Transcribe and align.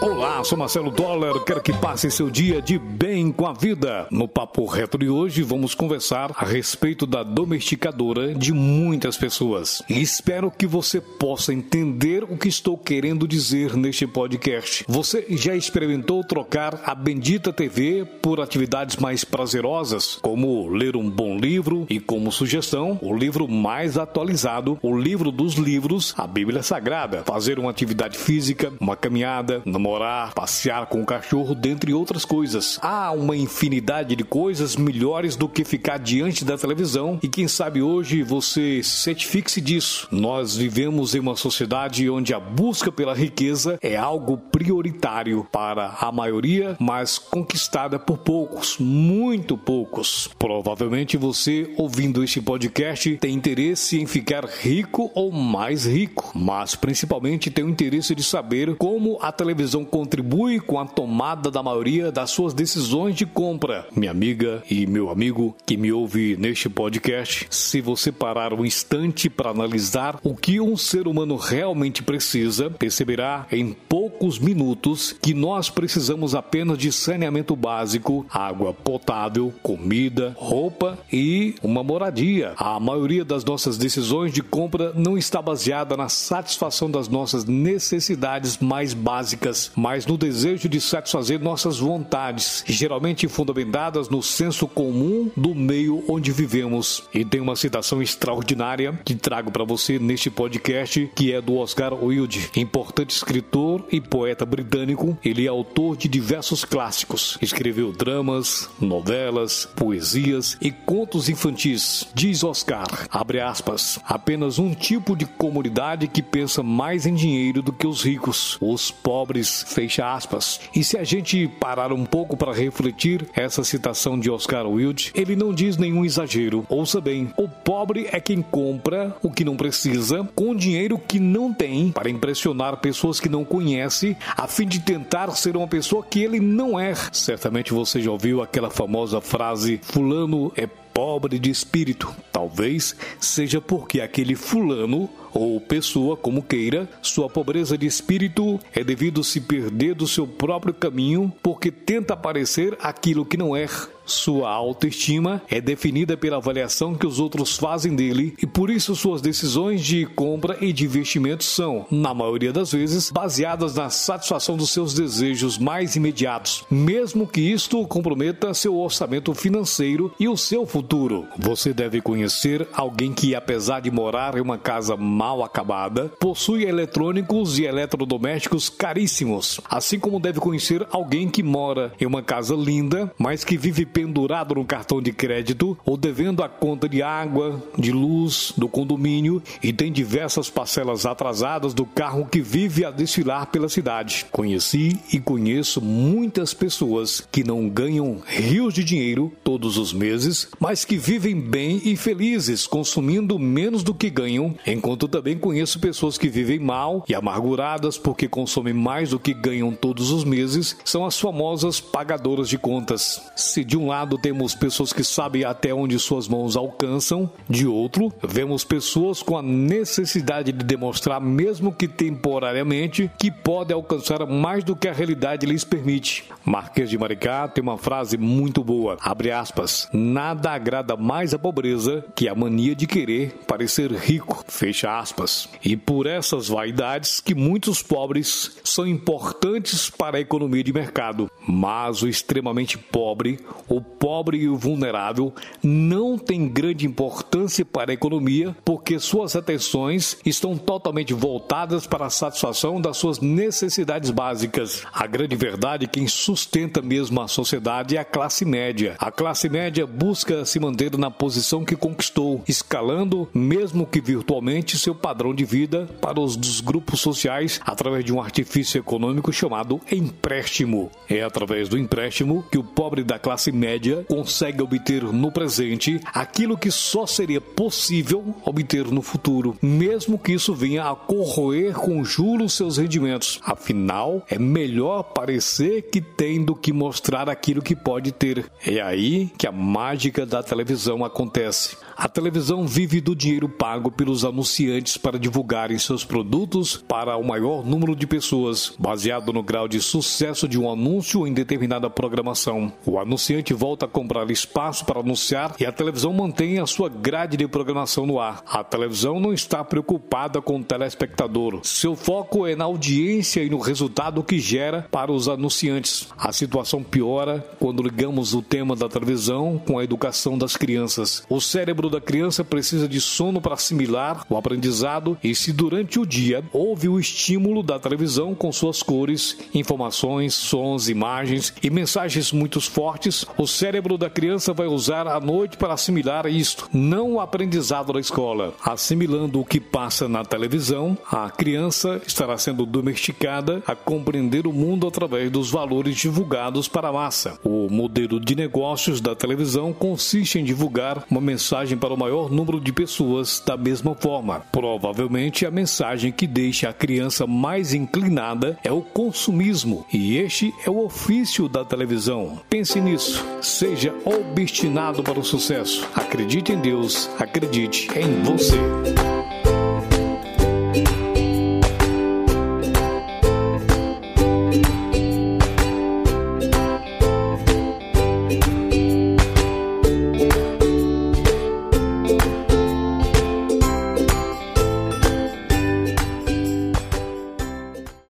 Olá, 0.00 0.44
sou 0.44 0.56
Marcelo 0.56 0.92
Dollar, 0.92 1.40
quero 1.40 1.60
que 1.60 1.72
passe 1.72 2.08
seu 2.08 2.30
dia 2.30 2.62
de 2.62 2.78
bem 2.78 3.32
com 3.32 3.44
a 3.44 3.52
vida. 3.52 4.06
No 4.12 4.28
Papo 4.28 4.64
Reto 4.64 4.96
de 4.96 5.08
hoje 5.08 5.42
vamos 5.42 5.74
conversar 5.74 6.30
a 6.36 6.44
respeito 6.44 7.04
da 7.04 7.24
domesticadora 7.24 8.32
de 8.32 8.52
muitas 8.52 9.16
pessoas. 9.16 9.82
E 9.88 10.00
espero 10.00 10.52
que 10.52 10.68
você 10.68 11.00
possa 11.00 11.52
entender 11.52 12.22
o 12.22 12.36
que 12.36 12.46
estou 12.46 12.78
querendo 12.78 13.26
dizer 13.26 13.76
neste 13.76 14.06
podcast. 14.06 14.84
Você 14.86 15.26
já 15.30 15.56
experimentou 15.56 16.22
trocar 16.22 16.80
a 16.86 16.94
bendita 16.94 17.52
TV 17.52 18.04
por 18.22 18.40
atividades 18.40 18.98
mais 18.98 19.24
prazerosas, 19.24 20.20
como 20.22 20.68
ler 20.68 20.94
um 20.94 21.10
bom 21.10 21.36
livro 21.36 21.86
e 21.90 21.98
como 21.98 22.30
sugestão, 22.30 23.00
o 23.02 23.12
livro 23.12 23.48
mais 23.48 23.98
atualizado, 23.98 24.78
o 24.80 24.96
livro 24.96 25.32
dos 25.32 25.54
livros, 25.54 26.14
a 26.16 26.26
Bíblia 26.26 26.62
Sagrada, 26.62 27.24
fazer 27.26 27.58
uma 27.58 27.70
atividade 27.70 28.16
física, 28.16 28.72
uma 28.80 28.94
caminhada, 28.94 29.60
namorar, 29.88 30.34
passear 30.34 30.86
com 30.86 31.00
o 31.00 31.06
cachorro, 31.06 31.54
dentre 31.54 31.94
outras 31.94 32.24
coisas. 32.24 32.78
Há 32.82 33.10
uma 33.12 33.36
infinidade 33.36 34.14
de 34.14 34.22
coisas 34.22 34.76
melhores 34.76 35.34
do 35.34 35.48
que 35.48 35.64
ficar 35.64 35.98
diante 35.98 36.44
da 36.44 36.58
televisão 36.58 37.18
e 37.22 37.28
quem 37.28 37.48
sabe 37.48 37.80
hoje 37.80 38.22
você 38.22 38.82
se 38.82 39.08
certifique-se 39.08 39.60
disso. 39.60 40.06
Nós 40.10 40.54
vivemos 40.54 41.14
em 41.14 41.20
uma 41.20 41.34
sociedade 41.36 42.08
onde 42.10 42.34
a 42.34 42.40
busca 42.40 42.92
pela 42.92 43.14
riqueza 43.14 43.78
é 43.80 43.96
algo 43.96 44.36
prioritário 44.36 45.46
para 45.50 45.96
a 46.00 46.12
maioria, 46.12 46.76
mas 46.78 47.18
conquistada 47.18 47.98
por 47.98 48.18
poucos, 48.18 48.76
muito 48.78 49.56
poucos. 49.56 50.28
Provavelmente 50.38 51.16
você, 51.16 51.72
ouvindo 51.78 52.22
este 52.22 52.42
podcast, 52.42 53.16
tem 53.16 53.34
interesse 53.34 53.98
em 53.98 54.06
ficar 54.06 54.44
rico 54.44 55.10
ou 55.14 55.32
mais 55.32 55.86
rico, 55.86 56.30
mas 56.34 56.74
principalmente 56.74 57.50
tem 57.50 57.64
o 57.64 57.70
interesse 57.70 58.14
de 58.14 58.22
saber 58.22 58.76
como 58.76 59.18
a 59.22 59.32
televisão 59.32 59.77
contribui 59.84 60.60
com 60.60 60.78
a 60.78 60.86
tomada 60.86 61.50
da 61.50 61.62
maioria 61.62 62.10
das 62.10 62.30
suas 62.30 62.54
decisões 62.54 63.14
de 63.14 63.26
compra. 63.26 63.86
Minha 63.94 64.10
amiga 64.10 64.62
e 64.70 64.86
meu 64.86 65.10
amigo 65.10 65.56
que 65.66 65.76
me 65.76 65.92
ouve 65.92 66.36
neste 66.36 66.68
podcast, 66.68 67.46
se 67.50 67.80
você 67.80 68.10
parar 68.10 68.52
um 68.52 68.64
instante 68.64 69.28
para 69.28 69.50
analisar 69.50 70.18
o 70.22 70.34
que 70.34 70.60
um 70.60 70.76
ser 70.76 71.06
humano 71.06 71.36
realmente 71.36 72.02
precisa, 72.02 72.70
perceberá 72.70 73.46
em 73.50 73.72
poucos 73.72 74.38
minutos 74.38 75.14
que 75.20 75.34
nós 75.34 75.70
precisamos 75.70 76.34
apenas 76.34 76.78
de 76.78 76.92
saneamento 76.92 77.54
básico, 77.54 78.26
água 78.30 78.72
potável, 78.72 79.52
comida, 79.62 80.34
roupa 80.36 80.98
e 81.12 81.54
uma 81.62 81.82
moradia. 81.82 82.54
A 82.56 82.78
maioria 82.80 83.24
das 83.24 83.44
nossas 83.44 83.76
decisões 83.76 84.32
de 84.32 84.42
compra 84.42 84.92
não 84.94 85.16
está 85.16 85.40
baseada 85.40 85.96
na 85.96 86.08
satisfação 86.08 86.90
das 86.90 87.08
nossas 87.08 87.44
necessidades 87.44 88.58
mais 88.58 88.94
básicas 88.94 89.67
mas 89.74 90.06
no 90.06 90.16
desejo 90.16 90.68
de 90.68 90.80
satisfazer 90.80 91.40
nossas 91.40 91.78
vontades, 91.78 92.64
geralmente 92.66 93.28
fundamentadas 93.28 94.08
no 94.08 94.22
senso 94.22 94.66
comum 94.66 95.30
do 95.36 95.54
meio 95.54 96.04
onde 96.08 96.32
vivemos. 96.32 97.04
E 97.12 97.24
tem 97.24 97.40
uma 97.40 97.56
citação 97.56 98.02
extraordinária 98.02 98.98
que 99.04 99.14
trago 99.14 99.50
para 99.50 99.64
você 99.64 99.98
neste 99.98 100.30
podcast, 100.30 101.10
que 101.14 101.32
é 101.32 101.40
do 101.40 101.56
Oscar 101.56 101.92
Wilde, 101.92 102.50
importante 102.56 103.10
escritor 103.10 103.84
e 103.90 104.00
poeta 104.00 104.44
britânico. 104.44 105.16
Ele 105.24 105.44
é 105.44 105.48
autor 105.48 105.96
de 105.96 106.08
diversos 106.08 106.64
clássicos. 106.64 107.38
Escreveu 107.40 107.92
dramas, 107.92 108.68
novelas, 108.80 109.68
poesias 109.76 110.56
e 110.60 110.70
contos 110.70 111.28
infantis. 111.28 112.08
Diz 112.14 112.44
Oscar, 112.44 112.86
abre 113.10 113.40
aspas, 113.40 114.00
apenas 114.04 114.58
um 114.58 114.74
tipo 114.74 115.16
de 115.16 115.26
comunidade 115.26 116.08
que 116.08 116.22
pensa 116.22 116.62
mais 116.62 117.06
em 117.06 117.14
dinheiro 117.14 117.62
do 117.62 117.72
que 117.72 117.86
os 117.86 118.02
ricos. 118.02 118.56
Os 118.60 118.90
pobres 118.90 119.57
fecha 119.62 120.12
aspas. 120.12 120.60
E 120.74 120.82
se 120.82 120.96
a 120.96 121.04
gente 121.04 121.48
parar 121.60 121.92
um 121.92 122.04
pouco 122.04 122.36
para 122.36 122.52
refletir 122.52 123.26
essa 123.34 123.64
citação 123.64 124.18
de 124.18 124.30
Oscar 124.30 124.66
Wilde, 124.66 125.12
ele 125.14 125.36
não 125.36 125.52
diz 125.52 125.76
nenhum 125.76 126.04
exagero. 126.04 126.64
Ouça 126.68 127.00
bem, 127.00 127.32
o 127.36 127.48
pobre 127.48 128.08
é 128.12 128.20
quem 128.20 128.42
compra 128.42 129.16
o 129.22 129.30
que 129.30 129.44
não 129.44 129.56
precisa 129.56 130.28
com 130.34 130.54
dinheiro 130.54 130.98
que 130.98 131.18
não 131.18 131.52
tem 131.52 131.90
para 131.92 132.10
impressionar 132.10 132.76
pessoas 132.78 133.20
que 133.20 133.28
não 133.28 133.44
conhece, 133.44 134.16
a 134.36 134.46
fim 134.46 134.66
de 134.66 134.80
tentar 134.80 135.30
ser 135.30 135.56
uma 135.56 135.68
pessoa 135.68 136.04
que 136.04 136.22
ele 136.22 136.40
não 136.40 136.78
é. 136.78 136.94
Certamente 137.12 137.72
você 137.72 138.00
já 138.00 138.10
ouviu 138.10 138.42
aquela 138.42 138.70
famosa 138.70 139.20
frase: 139.20 139.80
fulano 139.82 140.52
é 140.56 140.68
pobre 140.98 141.38
de 141.38 141.48
espírito. 141.48 142.12
Talvez 142.32 142.96
seja 143.20 143.60
porque 143.60 144.00
aquele 144.00 144.34
fulano 144.34 145.08
ou 145.32 145.60
pessoa, 145.60 146.16
como 146.16 146.42
queira, 146.42 146.88
sua 147.00 147.30
pobreza 147.30 147.78
de 147.78 147.86
espírito 147.86 148.58
é 148.74 148.82
devido 148.82 149.22
se 149.22 149.40
perder 149.40 149.94
do 149.94 150.08
seu 150.08 150.26
próprio 150.26 150.74
caminho 150.74 151.32
porque 151.40 151.70
tenta 151.70 152.16
parecer 152.16 152.76
aquilo 152.82 153.24
que 153.24 153.36
não 153.36 153.54
é. 153.54 153.68
Sua 154.08 154.50
autoestima 154.50 155.42
é 155.48 155.60
definida 155.60 156.16
pela 156.16 156.38
avaliação 156.38 156.94
que 156.94 157.06
os 157.06 157.20
outros 157.20 157.56
fazem 157.56 157.94
dele 157.94 158.34
e 158.42 158.46
por 158.46 158.70
isso 158.70 158.96
suas 158.96 159.20
decisões 159.20 159.84
de 159.84 160.06
compra 160.06 160.56
e 160.60 160.72
de 160.72 160.84
investimento 160.84 161.44
são, 161.44 161.86
na 161.90 162.14
maioria 162.14 162.52
das 162.52 162.72
vezes, 162.72 163.10
baseadas 163.10 163.74
na 163.74 163.90
satisfação 163.90 164.56
dos 164.56 164.70
seus 164.70 164.94
desejos 164.94 165.58
mais 165.58 165.96
imediatos, 165.96 166.64
mesmo 166.70 167.26
que 167.26 167.40
isto 167.40 167.86
comprometa 167.86 168.54
seu 168.54 168.76
orçamento 168.76 169.34
financeiro 169.34 170.12
e 170.18 170.28
o 170.28 170.36
seu 170.36 170.66
futuro. 170.66 171.26
Você 171.36 171.72
deve 171.72 172.00
conhecer 172.00 172.66
alguém 172.72 173.12
que, 173.12 173.34
apesar 173.34 173.80
de 173.80 173.90
morar 173.90 174.36
em 174.36 174.40
uma 174.40 174.58
casa 174.58 174.96
mal 174.96 175.44
acabada, 175.44 176.08
possui 176.18 176.64
eletrônicos 176.64 177.58
e 177.58 177.64
eletrodomésticos 177.64 178.68
caríssimos, 178.68 179.60
assim 179.68 179.98
como 179.98 180.20
deve 180.20 180.40
conhecer 180.40 180.86
alguém 180.90 181.28
que 181.28 181.42
mora 181.42 181.92
em 182.00 182.06
uma 182.06 182.22
casa 182.22 182.54
linda, 182.54 183.12
mas 183.18 183.44
que 183.44 183.56
vive 183.56 183.84
pendurado 183.98 184.54
no 184.54 184.64
cartão 184.64 185.02
de 185.02 185.12
crédito 185.12 185.76
ou 185.84 185.96
devendo 185.96 186.44
a 186.44 186.48
conta 186.48 186.88
de 186.88 187.02
água, 187.02 187.60
de 187.76 187.90
luz, 187.90 188.52
do 188.56 188.68
condomínio 188.68 189.42
e 189.60 189.72
tem 189.72 189.90
diversas 189.90 190.48
parcelas 190.48 191.04
atrasadas 191.04 191.74
do 191.74 191.84
carro 191.84 192.24
que 192.24 192.40
vive 192.40 192.84
a 192.84 192.92
desfilar 192.92 193.46
pela 193.46 193.68
cidade. 193.68 194.24
Conheci 194.30 195.00
e 195.12 195.18
conheço 195.18 195.82
muitas 195.82 196.54
pessoas 196.54 197.20
que 197.20 197.42
não 197.42 197.68
ganham 197.68 198.22
rios 198.24 198.72
de 198.72 198.84
dinheiro 198.84 199.32
todos 199.42 199.76
os 199.76 199.92
meses, 199.92 200.48
mas 200.60 200.84
que 200.84 200.96
vivem 200.96 201.34
bem 201.40 201.82
e 201.84 201.96
felizes 201.96 202.68
consumindo 202.68 203.36
menos 203.36 203.82
do 203.82 203.92
que 203.92 204.08
ganham, 204.08 204.54
enquanto 204.64 205.08
também 205.08 205.36
conheço 205.36 205.80
pessoas 205.80 206.16
que 206.16 206.28
vivem 206.28 206.60
mal 206.60 207.04
e 207.08 207.16
amarguradas 207.16 207.98
porque 207.98 208.28
consomem 208.28 208.72
mais 208.72 209.10
do 209.10 209.18
que 209.18 209.34
ganham 209.34 209.72
todos 209.72 210.12
os 210.12 210.22
meses, 210.22 210.76
são 210.84 211.04
as 211.04 211.18
famosas 211.18 211.80
pagadoras 211.80 212.48
de 212.48 212.58
contas. 212.58 213.20
Se 213.34 213.64
de 213.64 213.76
um 213.76 213.87
lado 213.88 214.18
temos 214.18 214.54
pessoas 214.54 214.92
que 214.92 215.04
sabem 215.04 215.44
até 215.44 215.74
onde 215.74 215.98
suas 215.98 216.28
mãos 216.28 216.56
alcançam, 216.56 217.30
de 217.48 217.66
outro, 217.66 218.12
vemos 218.22 218.64
pessoas 218.64 219.22
com 219.22 219.36
a 219.36 219.42
necessidade 219.42 220.52
de 220.52 220.64
demonstrar, 220.64 221.20
mesmo 221.20 221.72
que 221.72 221.88
temporariamente, 221.88 223.10
que 223.18 223.30
podem 223.30 223.74
alcançar 223.74 224.26
mais 224.26 224.64
do 224.64 224.76
que 224.76 224.88
a 224.88 224.92
realidade 224.92 225.46
lhes 225.46 225.64
permite. 225.64 226.24
Marquês 226.44 226.88
de 226.88 226.98
Maricá 226.98 227.48
tem 227.48 227.62
uma 227.62 227.78
frase 227.78 228.16
muito 228.16 228.62
boa, 228.62 228.96
abre 229.00 229.30
aspas, 229.30 229.88
nada 229.92 230.50
agrada 230.50 230.96
mais 230.96 231.34
a 231.34 231.38
pobreza 231.38 232.04
que 232.14 232.28
a 232.28 232.34
mania 232.34 232.74
de 232.74 232.86
querer 232.86 233.34
parecer 233.46 233.90
rico, 233.92 234.44
fecha 234.48 234.98
aspas. 234.98 235.48
E 235.64 235.76
por 235.76 236.06
essas 236.06 236.48
vaidades 236.48 237.20
que 237.20 237.34
muitos 237.34 237.82
pobres 237.82 238.58
são 238.64 238.86
importantes 238.86 239.90
para 239.90 240.18
a 240.18 240.20
economia 240.20 240.62
de 240.62 240.72
mercado, 240.72 241.27
mas 241.48 242.02
o 242.02 242.08
extremamente 242.08 242.76
pobre, 242.76 243.40
o 243.66 243.80
pobre 243.80 244.36
e 244.36 244.48
o 244.48 244.56
vulnerável 244.56 245.32
não 245.62 246.18
tem 246.18 246.46
grande 246.46 246.86
importância 246.86 247.64
para 247.64 247.90
a 247.90 247.94
economia 247.94 248.54
porque 248.64 248.98
suas 248.98 249.34
atenções 249.34 250.18
estão 250.26 250.58
totalmente 250.58 251.14
voltadas 251.14 251.86
para 251.86 252.06
a 252.06 252.10
satisfação 252.10 252.80
das 252.80 252.98
suas 252.98 253.20
necessidades 253.20 254.10
básicas. 254.10 254.82
A 254.92 255.06
grande 255.06 255.34
verdade 255.36 255.86
é 255.86 255.88
quem 255.88 256.06
sustenta 256.06 256.82
mesmo 256.82 257.20
a 257.20 257.28
sociedade 257.28 257.96
é 257.96 258.00
a 258.00 258.04
classe 258.04 258.44
média. 258.44 258.94
A 258.98 259.10
classe 259.10 259.48
média 259.48 259.86
busca 259.86 260.44
se 260.44 260.60
manter 260.60 260.96
na 260.98 261.10
posição 261.10 261.64
que 261.64 261.76
conquistou, 261.76 262.42
escalando, 262.46 263.28
mesmo 263.32 263.86
que 263.86 264.00
virtualmente, 264.00 264.78
seu 264.78 264.94
padrão 264.94 265.34
de 265.34 265.44
vida 265.44 265.88
para 266.00 266.20
os 266.20 266.36
dos 266.36 266.60
grupos 266.60 267.00
sociais 267.00 267.60
através 267.64 268.04
de 268.04 268.12
um 268.12 268.20
artifício 268.20 268.78
econômico 268.78 269.32
chamado 269.32 269.80
empréstimo. 269.90 270.90
É 271.08 271.22
através 271.38 271.68
do 271.68 271.78
empréstimo 271.78 272.44
que 272.50 272.58
o 272.58 272.64
pobre 272.64 273.04
da 273.04 273.16
classe 273.16 273.52
média 273.52 274.04
consegue 274.08 274.60
obter 274.60 275.04
no 275.04 275.30
presente 275.30 276.00
aquilo 276.12 276.58
que 276.58 276.68
só 276.68 277.06
seria 277.06 277.40
possível 277.40 278.34
obter 278.44 278.86
no 278.86 279.02
futuro, 279.02 279.56
mesmo 279.62 280.18
que 280.18 280.32
isso 280.32 280.52
venha 280.52 280.90
a 280.90 280.96
corroer 280.96 281.74
com 281.74 282.04
juros 282.04 282.54
seus 282.54 282.76
rendimentos. 282.76 283.38
Afinal, 283.44 284.26
é 284.28 284.36
melhor 284.36 285.04
parecer 285.04 285.82
que 285.82 286.00
tem 286.00 286.44
do 286.44 286.56
que 286.56 286.72
mostrar 286.72 287.28
aquilo 287.28 287.62
que 287.62 287.76
pode 287.76 288.10
ter. 288.10 288.50
É 288.66 288.80
aí 288.80 289.30
que 289.38 289.46
a 289.46 289.52
mágica 289.52 290.26
da 290.26 290.42
televisão 290.42 291.04
acontece. 291.04 291.76
A 291.96 292.08
televisão 292.08 292.66
vive 292.66 293.00
do 293.00 293.14
dinheiro 293.14 293.48
pago 293.48 293.90
pelos 293.90 294.24
anunciantes 294.24 294.96
para 294.96 295.18
divulgarem 295.18 295.78
seus 295.78 296.04
produtos 296.04 296.76
para 296.76 297.16
o 297.16 297.24
maior 297.24 297.64
número 297.64 297.94
de 297.94 298.06
pessoas, 298.06 298.72
baseado 298.78 299.32
no 299.32 299.42
grau 299.42 299.68
de 299.68 299.80
sucesso 299.80 300.48
de 300.48 300.58
um 300.58 300.70
anúncio 300.70 301.27
em 301.28 301.32
determinada 301.32 301.88
programação. 301.90 302.72
O 302.84 302.98
anunciante 302.98 303.52
volta 303.52 303.86
a 303.86 303.88
comprar 303.88 304.30
espaço 304.30 304.84
para 304.84 305.00
anunciar 305.00 305.54
e 305.60 305.66
a 305.66 305.72
televisão 305.72 306.12
mantém 306.12 306.58
a 306.58 306.66
sua 306.66 306.88
grade 306.88 307.36
de 307.36 307.46
programação 307.46 308.06
no 308.06 308.18
ar. 308.18 308.42
A 308.46 308.64
televisão 308.64 309.20
não 309.20 309.32
está 309.32 309.62
preocupada 309.62 310.40
com 310.40 310.58
o 310.58 310.64
telespectador. 310.64 311.60
Seu 311.62 311.94
foco 311.94 312.46
é 312.46 312.56
na 312.56 312.64
audiência 312.64 313.42
e 313.42 313.50
no 313.50 313.58
resultado 313.58 314.22
que 314.22 314.38
gera 314.38 314.86
para 314.90 315.12
os 315.12 315.28
anunciantes. 315.28 316.08
A 316.16 316.32
situação 316.32 316.82
piora 316.82 317.44
quando 317.60 317.82
ligamos 317.82 318.34
o 318.34 318.42
tema 318.42 318.74
da 318.74 318.88
televisão 318.88 319.60
com 319.64 319.78
a 319.78 319.84
educação 319.84 320.38
das 320.38 320.56
crianças. 320.56 321.22
O 321.28 321.40
cérebro 321.40 321.90
da 321.90 322.00
criança 322.00 322.42
precisa 322.42 322.88
de 322.88 323.00
sono 323.00 323.40
para 323.40 323.54
assimilar 323.54 324.24
o 324.28 324.36
aprendizado 324.36 325.18
e 325.22 325.34
se 325.34 325.52
durante 325.52 326.00
o 326.00 326.06
dia 326.06 326.42
houve 326.52 326.88
o 326.88 326.98
estímulo 326.98 327.62
da 327.62 327.78
televisão 327.78 328.34
com 328.34 328.50
suas 328.50 328.82
cores, 328.82 329.36
informações, 329.54 330.34
sons, 330.34 330.88
imagens 330.88 331.17
e 331.62 331.70
mensagens 331.70 332.32
muito 332.32 332.60
fortes, 332.60 333.24
o 333.36 333.46
cérebro 333.46 333.98
da 333.98 334.08
criança 334.08 334.52
vai 334.52 334.66
usar 334.66 335.06
a 335.06 335.18
noite 335.20 335.56
para 335.56 335.74
assimilar 335.74 336.26
isto, 336.26 336.68
não 336.72 337.14
o 337.14 337.20
aprendizado 337.20 337.92
da 337.92 338.00
escola. 338.00 338.54
Assimilando 338.64 339.40
o 339.40 339.44
que 339.44 339.60
passa 339.60 340.08
na 340.08 340.24
televisão, 340.24 340.96
a 341.10 341.30
criança 341.30 342.00
estará 342.06 342.36
sendo 342.38 342.64
domesticada 342.64 343.62
a 343.66 343.74
compreender 343.74 344.46
o 344.46 344.52
mundo 344.52 344.86
através 344.86 345.30
dos 345.30 345.50
valores 345.50 345.96
divulgados 345.96 346.68
para 346.68 346.88
a 346.88 346.92
massa. 346.92 347.38
O 347.44 347.68
modelo 347.68 348.20
de 348.20 348.34
negócios 348.34 349.00
da 349.00 349.14
televisão 349.14 349.72
consiste 349.72 350.38
em 350.38 350.44
divulgar 350.44 351.04
uma 351.10 351.20
mensagem 351.20 351.76
para 351.76 351.94
o 351.94 351.98
maior 351.98 352.30
número 352.30 352.60
de 352.60 352.72
pessoas 352.72 353.42
da 353.44 353.56
mesma 353.56 353.94
forma. 353.94 354.40
Provavelmente 354.52 355.46
a 355.46 355.50
mensagem 355.50 356.12
que 356.12 356.26
deixa 356.26 356.68
a 356.68 356.72
criança 356.72 357.26
mais 357.26 357.74
inclinada 357.74 358.58
é 358.62 358.72
o 358.72 358.82
consumismo, 358.82 359.86
e 359.92 360.16
este 360.16 360.52
é 360.64 360.70
o 360.70 360.76
ofício 360.98 361.48
da 361.48 361.64
televisão. 361.64 362.40
Pense 362.50 362.80
nisso. 362.80 363.24
Seja 363.40 363.94
obstinado 364.04 365.00
para 365.02 365.18
o 365.18 365.24
sucesso. 365.24 365.88
Acredite 365.94 366.52
em 366.52 366.60
Deus, 366.60 367.08
acredite 367.20 367.88
em 367.96 368.22
você. 368.24 368.58